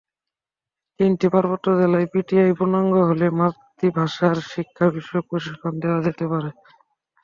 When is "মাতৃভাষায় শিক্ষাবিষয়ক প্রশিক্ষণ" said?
3.39-5.73